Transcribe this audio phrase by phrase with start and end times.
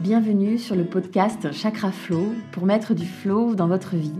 [0.00, 4.12] Bienvenue sur le podcast Chakra Flow pour mettre du flow dans votre vie.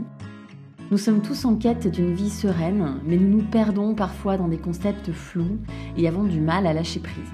[0.91, 4.57] Nous sommes tous en quête d'une vie sereine, mais nous nous perdons parfois dans des
[4.57, 5.59] concepts flous
[5.97, 7.31] et avons du mal à lâcher prise.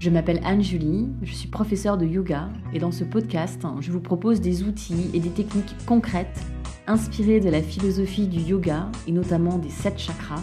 [0.00, 4.40] Je m'appelle Anne-Julie, je suis professeure de yoga et dans ce podcast, je vous propose
[4.40, 6.40] des outils et des techniques concrètes
[6.86, 10.42] inspirées de la philosophie du yoga et notamment des sept chakras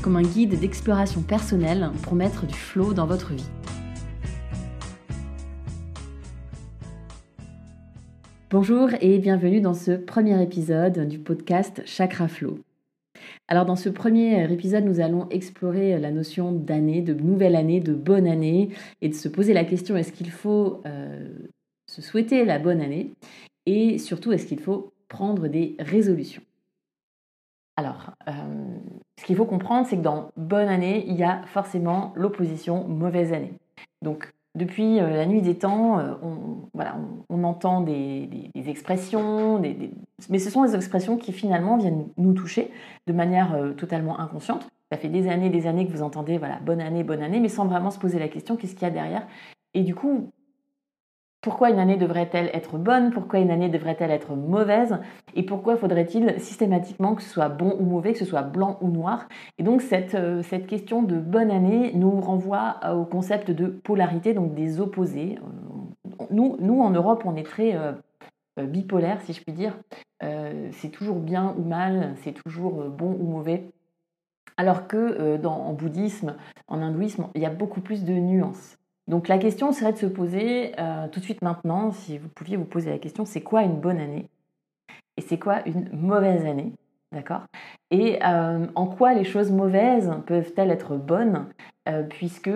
[0.00, 3.50] comme un guide d'exploration personnelle pour mettre du flow dans votre vie.
[8.50, 12.58] Bonjour et bienvenue dans ce premier épisode du podcast Chakra Flow.
[13.46, 17.94] Alors dans ce premier épisode, nous allons explorer la notion d'année, de nouvelle année, de
[17.94, 18.70] bonne année
[19.02, 21.28] et de se poser la question est-ce qu'il faut euh,
[21.86, 23.12] se souhaiter la bonne année
[23.66, 26.42] et surtout est-ce qu'il faut prendre des résolutions?
[27.76, 28.32] Alors, euh,
[29.20, 33.32] ce qu'il faut comprendre, c'est que dans bonne année, il y a forcément l'opposition mauvaise
[33.32, 33.54] année.
[34.02, 36.96] Donc, depuis euh, la nuit des temps, euh, on, voilà,
[37.28, 39.60] on, entend des, expressions,
[40.28, 42.70] mais ce sont des expressions qui finalement viennent nous toucher
[43.06, 44.68] de manière euh, totalement inconsciente.
[44.90, 47.48] Ça fait des années, des années que vous entendez voilà, bonne année, bonne année, mais
[47.48, 49.26] sans vraiment se poser la question qu'est-ce qu'il y a derrière?
[49.72, 50.30] Et du coup,
[51.40, 53.12] pourquoi une année devrait-elle être bonne?
[53.12, 54.98] Pourquoi une année devrait-elle être mauvaise?
[55.34, 58.88] Et pourquoi faudrait-il systématiquement que ce soit bon ou mauvais, que ce soit blanc ou
[58.88, 59.26] noir?
[59.56, 64.34] Et donc cette, euh, question de bonne année nous renvoie euh, au concept de polarité,
[64.34, 65.38] donc des opposés.
[65.38, 67.74] Euh, nous, nous en Europe, on est très
[68.58, 69.78] bipolaire, si je puis dire.
[70.20, 73.70] c'est toujours bien ou mal, c'est toujours bon ou mauvais.
[74.58, 76.36] Alors que dans, en bouddhisme,
[76.68, 78.79] en hindouisme, il y a beaucoup plus de nuances.
[79.10, 82.56] Donc la question serait de se poser euh, tout de suite maintenant, si vous pouviez
[82.56, 84.28] vous poser la question, c'est quoi une bonne année?
[85.16, 86.72] Et c'est quoi une mauvaise année?
[87.10, 87.42] D'accord?
[87.90, 91.48] Et euh, en quoi les choses mauvaises peuvent-elles être bonnes?
[91.88, 92.52] Euh, Puisque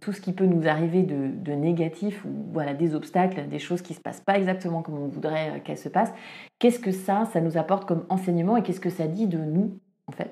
[0.00, 3.92] tout ce qui peut nous arriver de, négatif, ou voilà, des obstacles, des choses qui
[3.92, 6.14] ne se passent pas exactement comme on voudrait qu'elles se passent,
[6.58, 9.78] qu'est-ce que ça, ça nous apporte comme enseignement et qu'est-ce que ça dit de nous,
[10.06, 10.30] en fait?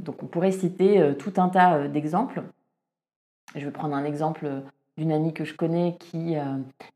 [0.00, 2.42] Donc on pourrait citer tout un tas d'exemples.
[3.54, 4.48] Je vais prendre un exemple
[4.96, 6.40] d'une amie que je connais qui euh,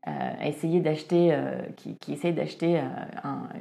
[0.07, 2.81] euh, a essayé d'acheter, euh, qui, essaye d'acheter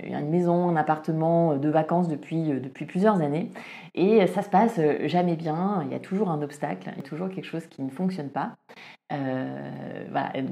[0.03, 2.53] une maison, un appartement de vacances depuis,
[2.87, 3.51] plusieurs années.
[3.95, 7.03] Et ça se passe jamais bien, il y a toujours un obstacle, il y a
[7.03, 8.53] toujours quelque chose qui ne fonctionne pas.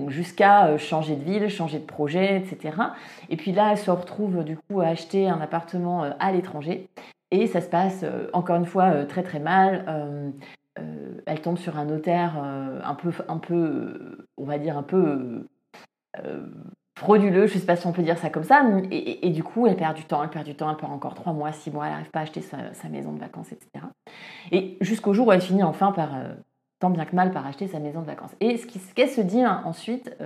[0.09, 2.77] jusqu'à changer de ville, changer de projet, etc.
[3.31, 6.88] Et puis là, elle se retrouve du coup à acheter un appartement à l'étranger.
[7.31, 10.34] Et ça se passe encore une fois très très mal.
[10.78, 14.83] Euh, elle tombe sur un notaire euh, un peu, un peu, on va dire un
[14.83, 15.47] peu
[16.25, 16.47] euh,
[16.99, 19.66] frauduleux, je ne sais pas si on peut dire ça comme ça, et, du coup
[19.66, 21.87] elle perd du temps, elle perd du temps, elle perd encore trois mois, six mois,
[21.87, 23.84] elle n'arrive pas à acheter sa, maison de vacances, etc.
[24.50, 26.11] Et jusqu'au jour où elle finit enfin par,
[26.81, 28.34] tant bien que mal, par acheter sa maison de vacances.
[28.41, 30.16] Et ce qu'elle se dit hein, ensuite,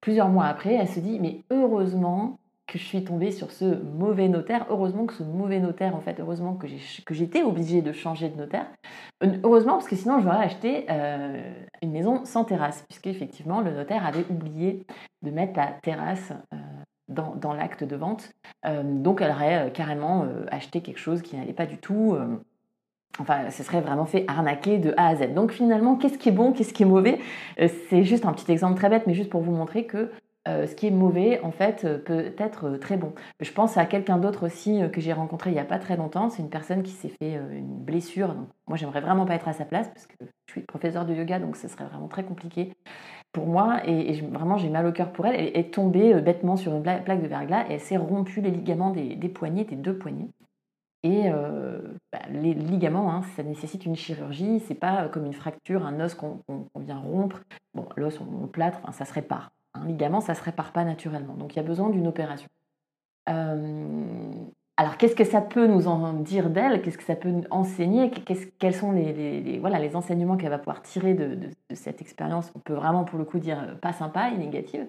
[0.00, 2.39] plusieurs mois après, elle se dit, mais heureusement
[2.70, 4.64] que je suis tombée sur ce mauvais notaire.
[4.70, 8.66] Heureusement que ce mauvais notaire, en fait, heureusement que j'étais obligée de changer de notaire.
[9.44, 11.42] Heureusement, parce que sinon, j'aurais acheté euh,
[11.82, 14.86] une maison sans terrasse, puisque effectivement, le notaire avait oublié
[15.22, 16.32] de mettre la terrasse
[17.08, 18.30] dans, dans l'acte de vente.
[18.64, 22.16] Donc, elle aurait carrément acheté quelque chose qui n'allait pas du tout.
[23.18, 25.34] Enfin, ce serait vraiment fait arnaquer de A à Z.
[25.34, 27.18] Donc finalement, qu'est-ce qui est bon, qu'est-ce qui est mauvais?
[27.88, 30.10] C'est juste un petit exemple très bête, mais juste pour vous montrer que
[30.48, 33.12] euh, ce qui est mauvais, en fait, euh, peut être euh, très bon.
[33.40, 36.30] Je pense à quelqu'un d'autre aussi que j'ai rencontré il n'y a pas très longtemps.
[36.30, 38.34] C'est une personne qui s'est fait une blessure.
[38.66, 40.14] moi, j'aimerais vraiment pas être à sa place parce que
[40.46, 42.72] je suis professeur de yoga, donc ce serait vraiment très compliqué
[43.32, 43.86] pour moi.
[43.86, 45.34] Et, vraiment, j'ai mal au cœur pour elle.
[45.34, 48.90] Elle est tombée bêtement sur une plaque de verglas et elle s'est rompue les ligaments
[48.92, 50.28] des, poignets, des deux poignets.
[51.02, 51.30] Et
[52.12, 54.60] bah, les ligaments, hein, ça nécessite une chirurgie.
[54.60, 56.40] C'est pas comme une fracture, un os qu'on
[56.76, 57.40] vient rompre.
[57.74, 59.50] Bon, l'os, on, le plâtre, ça se répare.
[59.74, 61.34] Un ligament, ça ne se répare pas naturellement.
[61.34, 62.48] Donc il y a besoin d'une opération.
[63.28, 64.32] Euh,
[64.76, 66.80] alors qu'est-ce que ça peut nous en dire d'elle?
[66.82, 68.10] Qu'est-ce que ça peut nous enseigner?
[68.58, 72.50] Quels sont les, voilà, les enseignements qu'elle va pouvoir tirer de, cette expérience?
[72.54, 74.88] On peut vraiment pour le coup dire euh, pas sympa et négative.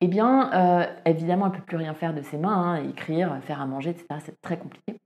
[0.00, 3.38] Eh bien, euh, évidemment, elle ne peut plus rien faire de ses mains, hein, écrire,
[3.42, 4.06] faire à manger, etc.
[4.18, 4.98] C'est très compliqué.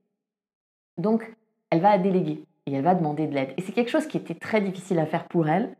[0.97, 1.31] Donc,
[1.69, 3.53] elle va déléguer et elle va demander de l'aide.
[3.57, 5.75] Et c'est quelque chose qui était très difficile à faire pour elle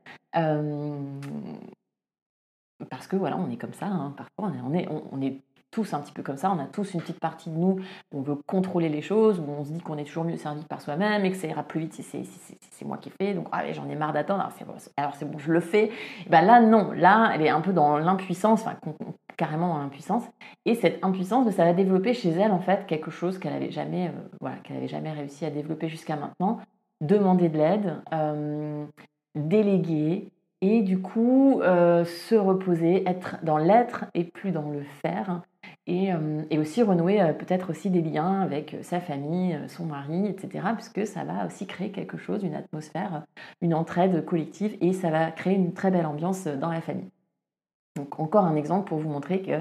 [2.90, 5.42] parce que voilà, on est comme ça, hein, parfois on est,
[5.72, 7.80] tous un petit peu comme ça, on a tous une petite partie de nous
[8.12, 10.64] où on veut contrôler les choses, où on se dit qu'on est toujours mieux servi
[10.64, 13.72] par soi-même et que ça ira plus vite si c'est moi qui fais, donc ah,
[13.72, 14.50] j'en ai marre d'attendre,
[14.98, 15.92] alors c'est bon, je le fais.
[16.28, 18.66] ben là, non, là, elle est un peu dans l'impuissance,
[19.38, 20.24] carrément dans l'impuissance,
[20.66, 23.70] et cette impuissance, ben, ça va développer chez elle en fait quelque chose qu'elle n'avait
[23.70, 24.12] jamais,
[24.44, 26.62] euh, qu'elle jamais réussi à développer jusqu'à maintenant,
[27.00, 28.86] demander de l'aide, euh,
[29.36, 35.42] déléguer, et du coup se reposer, être dans l'être et plus dans le faire.
[35.88, 36.12] Et,
[36.58, 40.68] aussi renouer peut-être aussi des liens avec sa famille, son mari, etc.
[40.76, 43.24] Puisque ça va aussi créer quelque chose, une atmosphère,
[43.62, 47.10] une entraide collective et ça va créer une très belle ambiance dans la famille.
[47.96, 49.52] Donc encore un exemple pour vous montrer que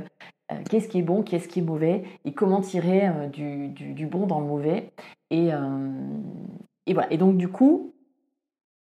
[0.53, 4.27] euh, qu'est-ce qui est bon, qu'est-ce qui est mauvais, et comment tirer euh, du, bon
[4.27, 4.93] dans le mauvais.
[5.33, 5.91] Euh,
[6.87, 7.13] et, voilà.
[7.13, 7.95] Et donc du coup,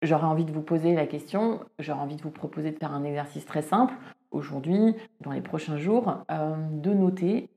[0.03, 3.05] j'aurais envie de vous poser la question, j'aurais envie de vous proposer de faire un
[3.05, 3.95] exercice très simple
[4.31, 7.49] aujourd'hui, dans les prochains jours, de noter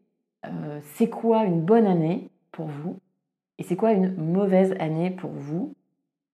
[0.82, 2.98] c'est quoi une bonne année pour vous
[3.60, 5.76] et c'est quoi une mauvaise année pour vous.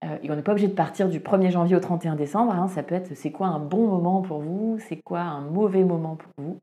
[0.04, 2.68] et on n'est pas obligé de partir du 1er janvier au 31 décembre, hein.
[2.68, 6.16] ça peut être c'est quoi un bon moment pour vous, c'est quoi un mauvais moment
[6.16, 6.60] pour vous.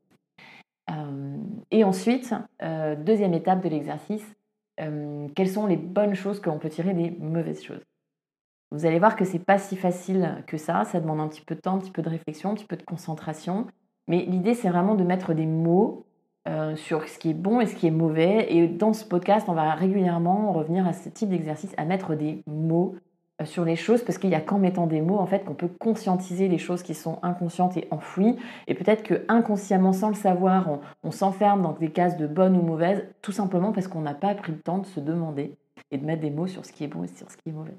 [0.91, 1.37] Euh,
[1.71, 4.25] et ensuite, euh, deuxième étape de l'exercice,
[4.79, 7.83] euh, quelles sont les bonnes choses que l'on peut tirer des mauvaises choses
[8.75, 11.55] Vous allez voir que c'est pas si facile que ça, ça demande un petit peu
[11.55, 13.67] de temps, un petit peu de réflexion, un petit peu de concentration.
[14.07, 16.05] Mais l'idée, c'est vraiment de mettre des mots
[16.75, 18.53] sur ce qui est bon et ce qui est mauvais.
[18.53, 22.43] Et dans ce podcast, on va régulièrement revenir à ce type d'exercice, à mettre des
[22.45, 22.95] mots
[23.41, 25.55] euh, sur les choses parce qu'il n'y a qu'en mettant des mots en fait qu'on
[25.55, 28.37] peut conscientiser les choses qui sont inconscientes et enfouies
[28.67, 32.61] et peut-être que inconsciemment sans le savoir on, s'enferme dans des cases de bonnes ou
[32.61, 35.57] mauvaises tout simplement parce qu'on n'a pas pris le temps de se demander
[35.91, 37.51] et de mettre des mots sur ce qui est bon et sur ce qui est
[37.51, 37.75] mauvais.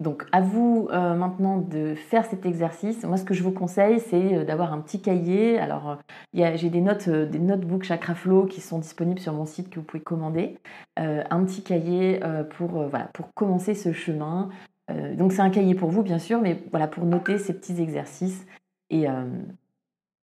[0.00, 3.02] Donc à vous euh, maintenant de faire cet exercice.
[3.02, 5.58] Moi ce que je vous conseille c'est euh, d'avoir un petit cahier.
[5.58, 5.98] Alors
[6.36, 9.80] euh, j'ai des notes, des notebooks Chakra Flow qui sont disponibles sur mon site que
[9.80, 10.56] vous pouvez commander.
[10.96, 12.88] un petit cahier pour,
[13.34, 14.50] commencer ce chemin.
[15.16, 18.46] donc c'est un cahier pour vous bien sûr, mais voilà pour noter ces petits exercices
[18.90, 19.06] et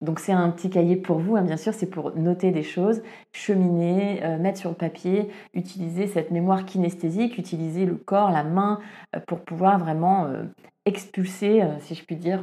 [0.04, 3.02] donc c'est un petit cahier pour vous, hein, bien sûr, c'est pour noter des choses,
[3.32, 8.80] cheminer, euh, mettre sur le papier, utiliser cette mémoire kinesthésique, utiliser le corps, la main,
[9.16, 10.44] euh, pour pouvoir vraiment euh,
[10.84, 12.42] expulser, si je puis dire,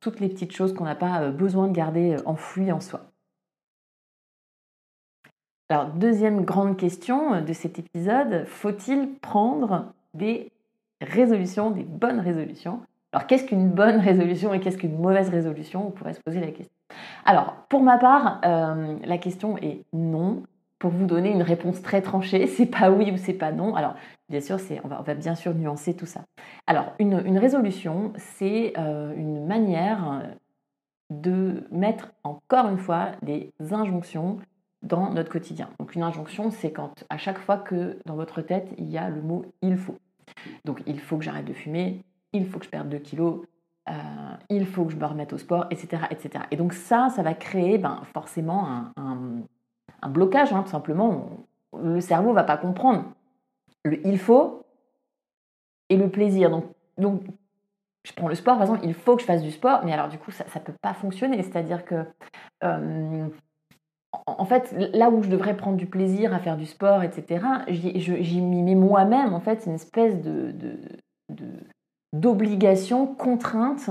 [0.00, 3.00] toutes les petites choses qu'on n'a pas besoin de garder enfouies en soi.
[5.68, 10.52] Alors, deuxième grande question de cet épisode, faut-il prendre des
[11.00, 12.82] résolutions, des bonnes résolutions?
[13.12, 15.88] Alors, qu'est-ce qu'une bonne résolution et qu'est-ce qu'une mauvaise résolution?
[15.88, 16.81] On pourrait se poser la question.
[17.24, 20.42] Alors, pour ma part, euh, la question est non.
[20.78, 23.74] Pour vous donner une réponse très tranchée, c'est pas oui ou c'est pas non.
[23.76, 23.94] Alors,
[24.28, 26.22] bien sûr, on va, bien sûr nuancer tout ça.
[26.66, 30.22] Alors, une, résolution, c'est euh, une manière
[31.10, 34.38] de mettre encore une fois des injonctions
[34.82, 35.68] dans notre quotidien.
[35.78, 39.08] Donc, une injonction, c'est quand à chaque fois que dans votre tête, il y a
[39.08, 39.96] le mot il faut.
[40.64, 42.02] Donc, il faut que j'arrête de fumer,
[42.32, 43.42] il faut que je perde 2 kilos,
[43.88, 43.92] euh,
[44.48, 46.04] il faut que je me remette au sport, etc.
[46.10, 46.44] etc.
[46.50, 51.30] Et donc ça, ça va créer ben, forcément un, blocage, hein, tout simplement.
[51.76, 53.04] le cerveau ne va pas comprendre
[53.84, 54.64] le il faut
[55.88, 56.50] et le plaisir.
[56.50, 56.64] Donc,
[56.98, 57.22] donc,
[58.04, 60.08] je prends le sport, par exemple, il faut que je fasse du sport, mais alors
[60.08, 61.42] du coup, ça ne peut pas fonctionner.
[61.42, 62.04] C'est-à-dire que,
[62.64, 63.28] euh,
[64.26, 68.40] en fait, là où je devrais prendre du plaisir à faire du sport, etc., j'y
[68.40, 70.52] mets moi-même, en fait, une espèce de,
[71.28, 71.46] de
[72.12, 73.90] d'obligations, contraintes,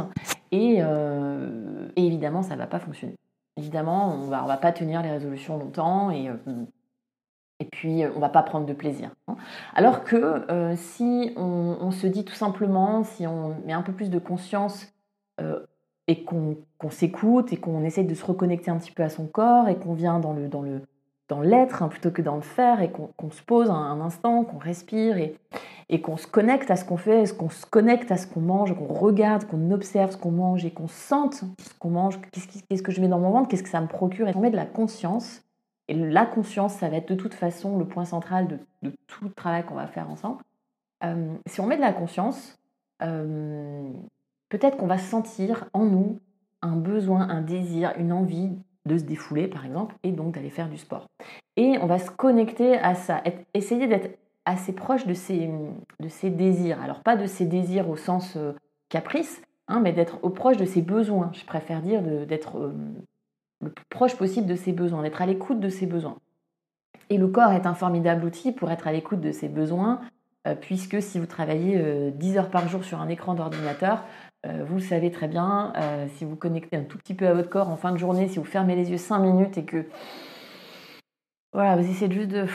[0.54, 3.16] euh, et, évidemment, ça va pas fonctionner.
[3.58, 6.36] Évidemment, on va, va pas tenir les résolutions longtemps et, euh,
[7.60, 9.12] et puis on va pas prendre de plaisir.
[9.28, 9.36] Hein.
[9.76, 14.10] Alors que euh, si on, se dit tout simplement, si on met un peu plus
[14.10, 14.94] de conscience
[16.08, 16.56] et qu'on
[16.92, 19.94] s'écoute et qu'on essaye de se reconnecter un petit peu à son corps et qu'on
[19.94, 20.82] vient dans le dans le
[21.32, 24.58] dans l'être hein, plutôt que dans le faire et qu'on se pose un, instant, qu'on
[24.58, 25.38] respire et,
[25.92, 28.74] et qu'on se connecte à ce qu'on fait, qu'on se connecte à ce qu'on mange,
[28.74, 32.94] qu'on regarde, qu'on observe ce qu'on mange et qu'on sente ce qu'on mange, qu'est-ce que
[32.94, 34.66] je mets dans mon ventre, qu'est-ce que ça me procure, et qu'on met de la
[34.66, 35.44] conscience.
[35.90, 38.48] Et la conscience, ça va être de toute façon le point central
[38.82, 40.42] de, tout le travail qu'on va faire ensemble.
[41.04, 42.58] Euh, si on met de la conscience,
[43.04, 43.92] euh,
[44.48, 46.20] peut-être qu'on va sentir en nous
[46.62, 48.50] un besoin, un désir, une envie
[48.86, 51.08] de se défouler par exemple, et donc d'aller faire du sport.
[51.58, 53.22] Et on va se connecter à ça,
[53.54, 55.50] essayer d'être assez proche de ses,
[56.00, 56.82] de ses désirs.
[56.82, 58.54] Alors pas de ses désirs au sens euh,
[58.90, 61.32] caprice, hein, mais d'être au proche de ses besoins.
[61.34, 62.74] Je préfère dire d'être euh,
[63.62, 66.18] le plus proche possible de ses besoins, d'être à l'écoute de ses besoins.
[67.10, 70.02] Et le corps est un formidable outil pour être à l'écoute de ses besoins,
[70.48, 74.06] euh, puisque si vous travaillez 10 heures par jour sur un écran d'ordinateur,
[74.44, 75.72] vous le savez très bien,
[76.16, 78.40] si vous connectez un tout petit peu à votre corps en fin de journée, si
[78.40, 79.86] vous fermez les yeux 5 minutes et que
[81.54, 82.48] voilà, vous essayez juste de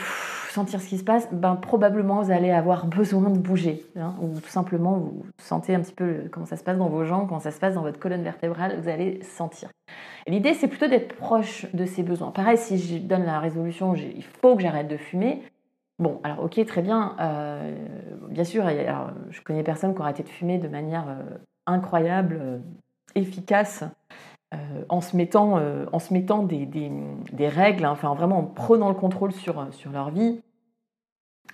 [0.57, 3.85] sentir ce qui se passe, ben, probablement vous allez avoir besoin de bouger.
[3.95, 7.05] Hein, ou tout simplement vous sentez un petit peu comment ça se passe dans vos
[7.05, 9.69] jambes, comment ça se passe dans votre colonne vertébrale, vous allez sentir.
[10.25, 12.31] L'idée c'est plutôt d'être proche de ces besoins.
[12.31, 15.43] Pareil, si je donne la résolution, il faut que j'arrête de fumer.
[15.99, 17.15] Bon, alors ok, très bien.
[17.19, 17.75] Euh,
[18.29, 18.65] bien sûr,
[19.29, 21.05] je connais personne qui aura arrêté de fumer de manière
[21.67, 22.61] incroyables,
[23.13, 23.83] efficaces,
[24.89, 25.59] en se mettant,
[25.91, 29.91] en se mettant des, des, règles, hein, enfin vraiment en prenant le contrôle sur, sur
[29.91, 30.41] leur vie,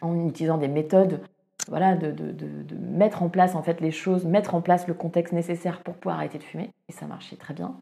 [0.01, 1.21] en utilisant des méthodes
[1.67, 5.81] voilà, de, mettre en place en fait les choses, mettre en place le contexte nécessaire
[5.81, 6.71] pour pouvoir arrêter de fumer.
[6.89, 7.75] Et ça marchait très bien.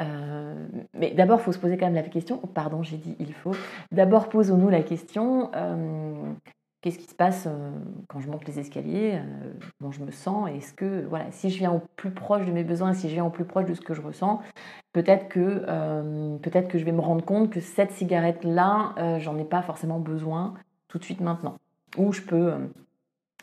[0.00, 2.40] Euh, mais d'abord, il faut se poser quand même la question.
[2.42, 3.54] Oh, pardon, j'ai dit il faut.
[3.92, 6.32] D'abord, posons-nous la question euh,
[6.82, 7.70] qu'est-ce qui se passe euh,
[8.08, 9.18] quand je monte les escaliers
[9.78, 10.50] Comment je me sens?
[10.50, 13.24] Est-ce que, voilà, si je viens au plus proche de mes besoins, si je viens
[13.24, 14.40] au plus proche de ce que je ressens,
[14.92, 19.62] peut-être que, peut-être que je vais me rendre compte que cette cigarette-là, j'en ai pas
[19.62, 20.54] forcément besoin
[20.88, 21.56] tout de suite maintenant.
[21.96, 22.52] Ou je peux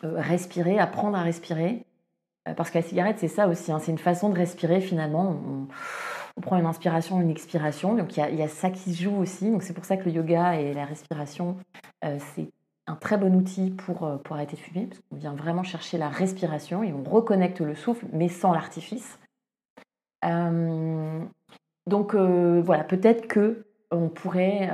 [0.02, 1.86] respirer, apprendre à respirer.
[2.58, 5.68] Parce que la cigarette, c'est ça aussi, hein, c'est une façon de respirer finalement
[6.38, 7.96] on prend une inspiration, une expiration.
[7.96, 9.50] Donc il y a, ça qui se joue aussi.
[9.52, 11.58] Donc c'est pour ça que le yoga et la respiration,
[12.04, 12.50] euh, c'est
[12.88, 15.98] un très bon outil pour, euh, pour arrêter de fumer, parce qu'on vient vraiment chercher
[15.98, 19.20] la respiration et on reconnecte le souffle, mais sans l'artifice.
[20.26, 21.20] Euh,
[21.88, 24.70] donc voilà, peut-être que on pourrait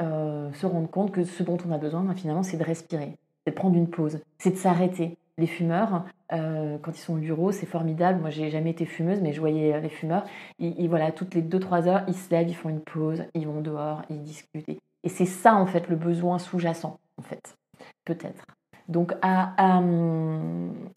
[0.54, 3.52] se rendre compte que ce dont on a besoin, ben, finalement, c'est de respirer, c'est
[3.52, 5.18] de prendre une pause, c'est de s'arrêter.
[5.40, 8.20] Les fumeurs, euh, quand ils sont au bureau, c'est formidable.
[8.20, 10.26] Moi, j'ai jamais été fumeuse, mais je voyais euh, les fumeurs.
[10.60, 13.62] Ils, voilà, toutes les 2-3 heures, ils se lèvent, ils font une pause, ils vont
[13.62, 14.68] dehors, ils discutent.
[14.68, 17.56] Et, c'est ça, en fait, le besoin sous-jacent, en fait,
[18.04, 18.44] peut-être.
[18.90, 19.82] Donc, à,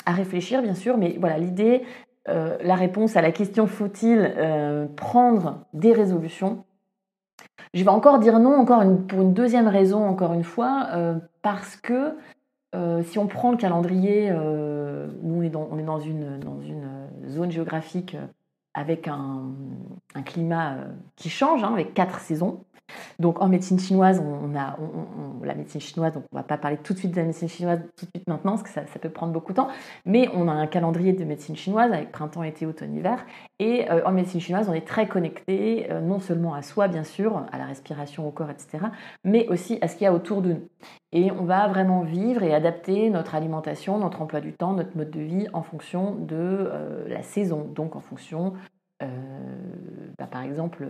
[0.07, 1.85] réfléchir, bien sûr, mais voilà, l'idée,
[2.29, 4.35] euh, la réponse à la question faut-il
[4.97, 6.65] prendre des résolutions
[7.75, 10.89] Je vais encore dire non, encore pour une deuxième raison, encore une fois,
[11.43, 12.17] parce que
[12.75, 18.15] euh, si on prend le calendrier, euh, nous on est dans, une, une zone géographique
[18.15, 18.27] euh,
[18.73, 19.51] avec un,
[20.15, 20.77] un climat
[21.17, 22.65] qui change, hein, avec quatre saisons.
[23.19, 24.77] Donc en médecine chinoise, on a
[25.45, 27.81] la médecine chinoise, donc on va pas parler tout de suite de la médecine chinoise
[27.97, 29.69] tout de suite maintenant, parce que ça, peut prendre beaucoup de temps,
[30.05, 33.25] mais on a un calendrier de médecine chinoise avec printemps, été, automne, hiver,
[33.59, 37.05] et euh, en médecine chinoise, on est très connecté, euh, non seulement à soi, bien
[37.05, 38.87] sûr, à la respiration, au corps, etc.,
[39.25, 40.69] mais aussi à ce qu'il y a autour de nous.
[41.13, 45.11] Et on va vraiment vivre et adapter notre alimentation, notre emploi du temps, notre mode
[45.11, 48.55] de vie en fonction de euh, la saison, donc en fonction,
[50.19, 50.87] bah, par exemple,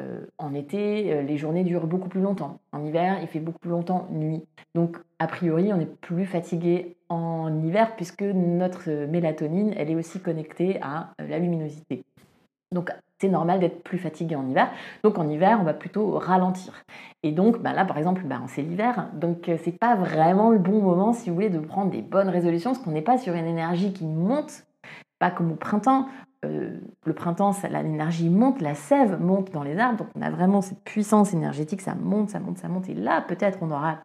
[0.00, 2.58] euh, en été, euh, les journées durent beaucoup plus longtemps.
[2.72, 4.42] En hiver, il fait beaucoup plus longtemps nuit.
[4.74, 10.20] Donc, a priori, on est plus fatigué en hiver puisque notre mélatonine, elle est aussi
[10.20, 12.02] connectée à euh, la luminosité.
[12.72, 14.70] Donc, c'est normal d'être plus fatigué en hiver.
[15.02, 16.84] Donc, en hiver, on va plutôt ralentir.
[17.22, 19.08] Et donc, bah là, par exemple, bah, c'est l'hiver.
[19.14, 22.70] Donc, c'est pas vraiment le bon moment, si vous voulez, de prendre des bonnes résolutions
[22.70, 24.64] parce qu'on n'est pas sur une énergie qui monte
[25.20, 26.08] pas comme au printemps
[26.44, 30.62] euh, le printemps, l'énergie monte, la sève monte dans les arbres, donc on a vraiment
[30.62, 33.98] cette puissance énergétique, ça monte, ça monte, ça monte, et là peut-être on aura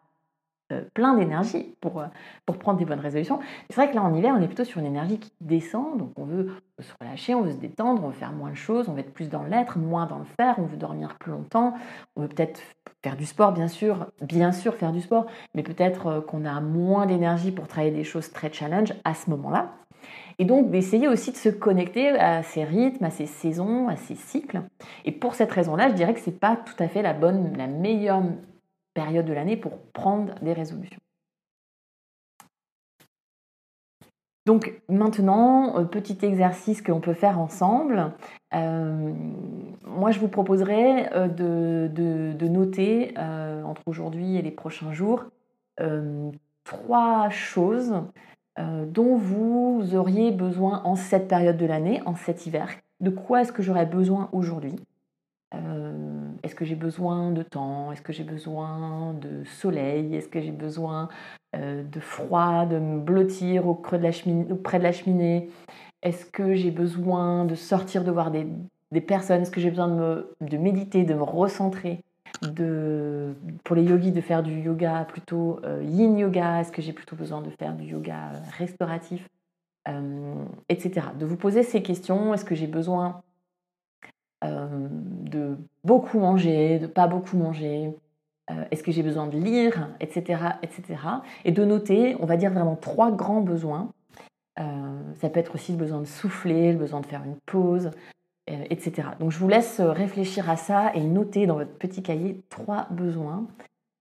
[0.74, 2.08] euh, plein d'énergie pour, euh,
[2.46, 3.39] pour prendre des bonnes résolutions.
[3.70, 6.12] C'est vrai que là en hiver, on est plutôt sur une énergie qui descend, donc
[6.18, 8.94] on veut se relâcher, on veut se détendre, on veut faire moins de choses, on
[8.94, 11.75] veut être plus dans l'être, moins dans le faire, on veut dormir plus longtemps,
[12.18, 12.60] on veut peut-être
[13.01, 17.06] faire du sport, bien sûr, bien sûr faire du sport, mais peut-être qu'on a moins
[17.06, 19.72] d'énergie pour travailler des choses très challenge à ce moment-là.
[20.38, 24.15] Et donc d'essayer aussi de se connecter à ces rythmes, à ces saisons, à ces
[24.15, 24.62] cycles.
[25.05, 27.55] Et pour cette raison-là, je dirais que ce n'est pas tout à fait la bonne,
[27.57, 28.21] la meilleure
[28.93, 31.00] période de l'année pour prendre des résolutions.
[34.45, 38.13] Donc maintenant, euh, petit exercice qu'on peut faire ensemble.
[38.53, 39.12] Euh,
[39.83, 45.25] moi, je vous proposerais euh, de, noter entre aujourd'hui et les prochains jours
[46.63, 47.93] trois choses
[48.57, 52.69] dont vous auriez besoin en cette période de l'année, en cet hiver.
[53.01, 54.75] De quoi est-ce que j'aurais besoin aujourd'hui?
[55.53, 57.91] Euh, Est-ce que j'ai besoin de temps?
[57.91, 60.15] Est-ce que j'ai besoin de soleil?
[60.15, 61.09] Est-ce que j'ai besoin
[61.55, 65.50] euh, de froid, de me blottir au creux de la cheminée, près de la cheminée?
[66.01, 68.47] Est-ce que j'ai besoin de sortir, de voir des,
[69.01, 69.41] personnes?
[69.41, 72.03] Est-ce que j'ai besoin de, de méditer, de me recentrer?
[72.54, 76.94] De, pour les yogis de faire du yoga plutôt euh, yin yoga Est-ce que j'ai
[76.94, 79.28] plutôt besoin de faire du yoga euh, restauratif
[79.88, 81.08] euh, Etc.
[81.20, 82.34] De vous poser ces questions.
[82.34, 83.22] Est-ce que j'ai besoin
[84.44, 87.96] de beaucoup manger, de pas beaucoup manger
[88.70, 90.40] Est-ce que j'ai besoin de lire Etc.
[90.62, 91.00] etc.
[91.46, 93.90] Et de noter, on va dire vraiment trois grands besoins.
[94.58, 97.90] ça peut être aussi le besoin de souffler, le besoin de faire une pause,
[98.48, 99.10] etc.
[99.20, 102.88] Donc je vous laisse euh, réfléchir à ça et noter dans votre petit cahier trois
[102.92, 103.48] besoins.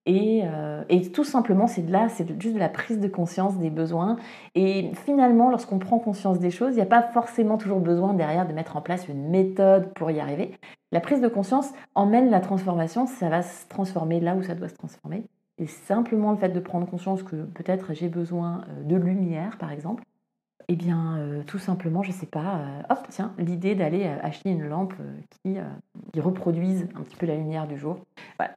[0.07, 0.83] Et, euh,
[1.13, 4.17] tout simplement, c'est là, c'est juste de la prise de conscience des besoins.
[4.53, 8.47] Et finalement, lorsqu'on prend conscience des choses, il n'y a pas forcément toujours besoin derrière
[8.47, 10.51] de mettre en place une méthode pour y arriver.
[10.91, 14.69] La prise de conscience emmène la transformation, ça va se transformer là où ça doit
[14.69, 15.23] se transformer.
[15.57, 20.03] Et simplement le fait de prendre conscience que peut-être j'ai besoin de lumière, par exemple,
[20.67, 24.17] eh bien, euh, tout simplement, je ne sais pas, euh, hop, tiens, l'idée d'aller euh,
[24.23, 24.93] acheter une lampe
[25.43, 25.57] qui,
[26.19, 27.97] reproduise un petit peu la lumière du jour.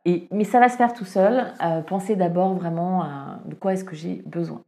[0.07, 1.53] Mais ça va se faire tout seul.
[1.87, 4.63] pensez d'abord vraiment à de quoi est-ce que j'ai besoin.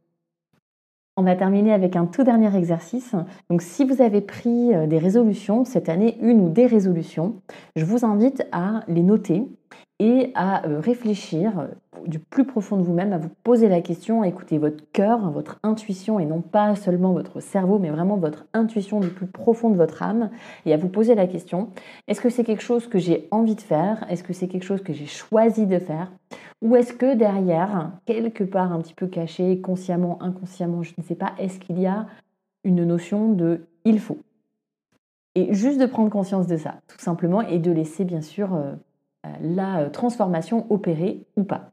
[1.17, 3.15] On va terminer avec un tout dernier exercice.
[3.49, 7.35] Donc, si vous avez pris des résolutions cette année, une ou des résolutions,
[7.75, 9.47] je vous invite à les noter
[10.01, 11.67] et à euh, réfléchir euh,
[12.07, 15.59] du plus profond de vous-même, à vous poser la question, à écouter votre cœur, votre
[15.61, 19.75] intuition et non pas seulement votre cerveau, mais vraiment votre intuition du plus profond de
[19.75, 20.31] votre âme
[20.65, 21.69] et à vous poser la question,
[22.07, 24.03] est-ce que c'est quelque chose que j'ai envie de faire?
[24.09, 26.11] Est-ce que c'est quelque chose que j'ai choisi de faire?
[26.63, 31.15] Ou est-ce que derrière, quelque part un petit peu caché, consciemment, inconsciemment, je ne sais
[31.15, 32.07] pas, est-ce qu'il y a
[32.63, 34.17] une notion de il faut
[35.35, 38.55] Et juste de prendre conscience de ça, tout simplement, et de laisser bien sûr...
[38.55, 38.73] Euh,
[39.41, 41.71] la euh, transformation opérée ou pas.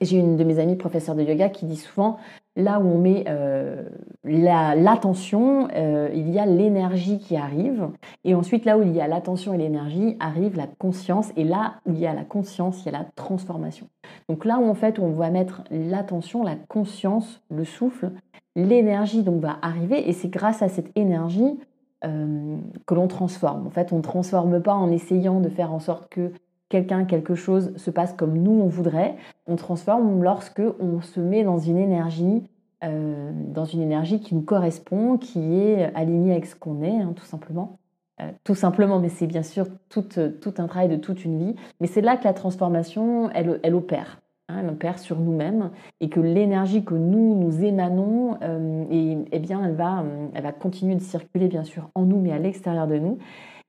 [0.00, 2.16] J'ai une de mes amies professeurs de yoga qui dit souvent,
[2.56, 3.82] là où on met euh,
[4.24, 5.68] l'attention,
[6.12, 7.90] il y a l'énergie qui arrive.
[8.24, 11.32] Et ensuite, là où il y a l'attention et l'énergie, arrive la conscience.
[11.36, 13.88] Et là où il y a la conscience, il y a la transformation.
[14.30, 18.10] Donc là où en fait on va mettre l'attention, la conscience, le souffle,
[18.56, 20.08] l'énergie donc va arriver.
[20.08, 21.58] Et c'est grâce à cette énergie
[22.02, 23.66] que l'on transforme.
[23.66, 26.32] En fait, on ne transforme pas en essayant de faire en sorte que
[26.68, 29.16] quelqu'un, quelque chose se passe comme nous on voudrait,
[29.46, 32.42] on transforme lorsque on se met dans une énergie,
[32.82, 37.12] euh, dans une énergie qui nous correspond, qui est alignée avec ce qu'on est, hein,
[37.14, 37.78] tout simplement.
[38.20, 41.56] Euh, tout simplement, mais c'est bien sûr tout, tout, un travail de toute une vie.
[41.80, 44.20] Mais c'est là que la transformation, elle, opère.
[44.48, 49.38] Hein, elle opère sur nous-mêmes et que l'énergie que nous, nous émanons, euh, et, eh
[49.40, 52.86] bien, elle va, elle va continuer de circuler, bien sûr, en nous, mais à l'extérieur
[52.86, 53.18] de nous.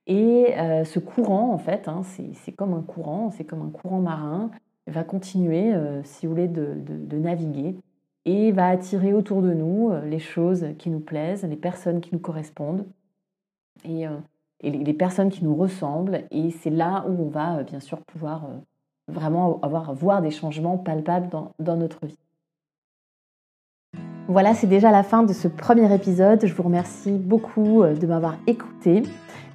[0.06, 4.00] Et euh, ce courant, en fait, hein, c'est comme un courant, c'est comme un courant
[4.00, 4.50] marin,
[4.86, 7.76] va continuer, euh, si vous voulez, de, naviguer
[8.24, 12.10] et va attirer autour de nous euh, les choses qui nous plaisent, les personnes qui
[12.12, 12.86] nous correspondent
[13.84, 14.06] et,
[14.62, 16.22] les, personnes qui nous ressemblent.
[16.30, 18.48] Et c'est là où on va, bien sûr, pouvoir
[19.08, 22.18] vraiment avoir, voir des changements palpables dans notre vie.
[24.28, 26.44] Voilà, c'est déjà la fin de ce premier épisode.
[26.44, 29.04] Je vous remercie beaucoup de m'avoir écouté.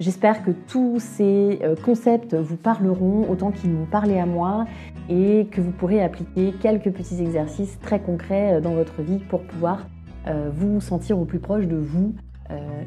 [0.02, 4.66] J'espère que tous ces euh, concepts vous parleront autant qu'ils m'ont parlé à moi
[5.10, 9.42] et que vous pourrez appliquer quelques petits exercices très concrets euh, dans votre vie pour
[9.42, 9.86] pouvoir
[10.26, 12.16] euh, vous sentir au plus proche de vous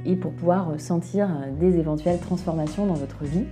[0.05, 3.44] et pour pouvoir sentir des éventuelles transformations dans votre vie.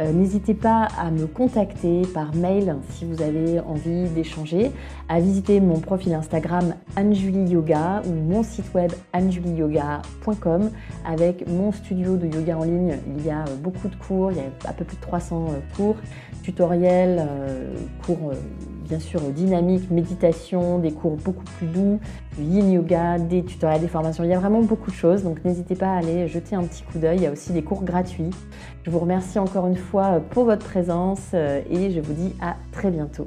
[0.00, 4.70] Euh, n'hésitez pas à me contacter par mail si vous avez envie d'échanger,
[5.08, 10.70] à visiter mon profil Instagram Anjuli Yoga ou mon site web anjuliyoga.com
[11.04, 12.96] avec mon studio de yoga en ligne.
[13.16, 15.76] Il y a beaucoup de cours, il y a à peu plus de 300 euh,
[15.76, 15.96] cours,
[16.44, 17.74] tutoriels, euh,
[18.06, 18.32] cours
[18.88, 22.00] bien sûr dynamiques, méditation, des cours beaucoup plus doux,
[22.40, 24.24] yin yoga, des tutoriels, des formations.
[24.24, 26.82] Il y a vraiment beaucoup de choses, donc n'hésitez pas à aller jeter un petit
[26.82, 27.18] coup d'œil.
[27.18, 28.30] Il y a aussi des cours gratuits.
[28.84, 32.56] Je vous remercie encore une fois pour votre présence euh, et je vous dis à
[32.72, 33.26] très bientôt.